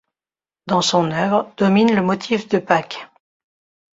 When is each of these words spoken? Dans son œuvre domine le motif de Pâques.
Dans 0.65 0.81
son 0.81 1.11
œuvre 1.11 1.53
domine 1.57 1.93
le 1.95 2.01
motif 2.01 2.49
de 2.49 2.57
Pâques. 2.57 3.07